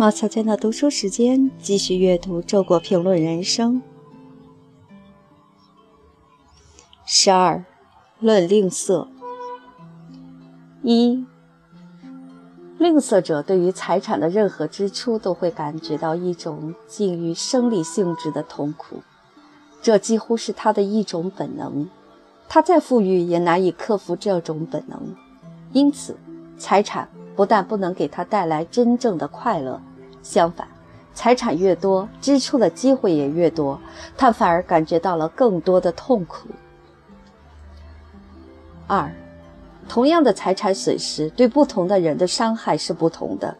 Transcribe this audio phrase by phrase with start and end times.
[0.00, 3.74] 毛小娟的读书时间，继续阅读《周国评论人生》
[7.04, 7.62] 十二，
[8.18, 9.06] 论吝啬。
[10.80, 11.26] 一，
[12.78, 19.02] 吝啬者对于财产的任何支出都会感觉到一种近于生理性质的痛苦，
[19.82, 21.86] 这几乎是他的一种本能。
[22.48, 25.14] 他再富裕也难以克服这种本能，
[25.74, 26.16] 因此，
[26.56, 29.78] 财产不但不能给他带来真正的快乐。
[30.22, 30.66] 相反，
[31.14, 33.80] 财产越多，支出的机会也越多，
[34.16, 36.48] 他反而感觉到了更多的痛苦。
[38.86, 39.12] 二，
[39.88, 43.56] 同样的财产损失对不同的人的伤害是不同的。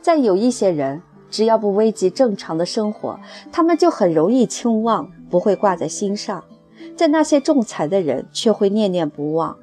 [0.00, 3.18] 在有一些人，只要不危及正常的生活，
[3.52, 6.42] 他们就很容易轻忘，不会挂在心上；
[6.96, 9.56] 在那些重财的人，却会念念不忘，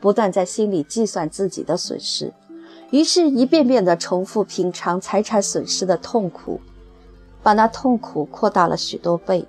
[0.00, 2.32] 不断在心里计算自己的损失。
[2.90, 6.60] 于是，一遍遍地重复品尝财产损失的痛苦，
[7.42, 9.48] 把那痛苦扩大了许多倍。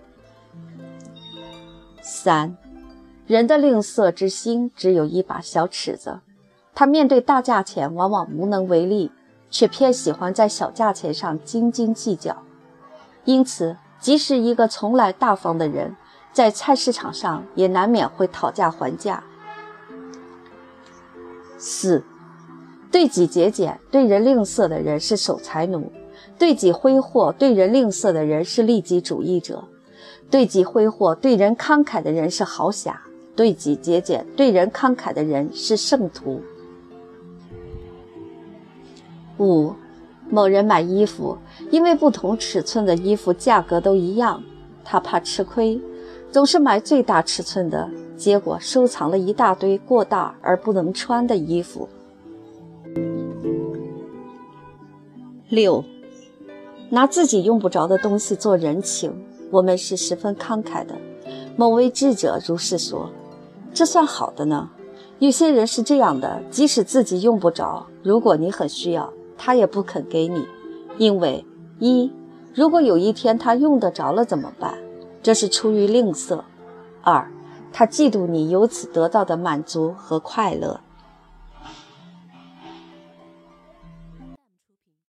[2.01, 2.57] 三，
[3.27, 6.21] 人的吝啬之心只有一把小尺子，
[6.73, 9.11] 他面对大价钱往往无能为力，
[9.51, 12.41] 却偏喜欢在小价钱上斤斤计较。
[13.25, 15.95] 因此，即使一个从来大方的人，
[16.33, 19.23] 在菜市场上也难免会讨价还价。
[21.59, 22.03] 四。
[22.95, 25.81] 对己节俭、对人吝啬的人是守财奴；
[26.39, 29.65] 对己挥霍、对人吝啬的人是利己主义者；
[30.31, 32.93] 对己挥霍、对人慷慨的人是豪侠；
[33.35, 36.41] 对己节俭、对人慷慨的人是圣徒。
[39.39, 39.73] 五，
[40.29, 41.37] 某人买衣服，
[41.71, 44.41] 因为不同尺寸的衣服价格都一样，
[44.85, 45.81] 他怕吃亏，
[46.31, 51.89] 总是买最大尺寸的，结果收藏了一大堆过大而不能穿的衣服。
[55.55, 55.85] 六，
[56.89, 60.93] 拿自己用不着的东西做人情，我们是十分慷慨的。
[61.55, 63.09] 某位智者如是说，
[63.73, 64.69] 这算好的呢。
[65.19, 70.45] 有些人是这样的，即使自己用不着，如果你很需要，他也不肯给你，
[70.97, 71.45] 因为
[71.79, 72.11] 一，
[72.53, 74.77] 如果有一天他用得着了怎么办？
[75.23, 76.41] 这是出于吝啬；
[77.01, 77.31] 二，
[77.71, 80.81] 他嫉妒你由此得到的满足和快乐。